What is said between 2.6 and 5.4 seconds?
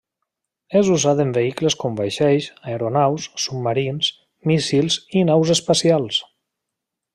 aeronaus, submarins, míssils, i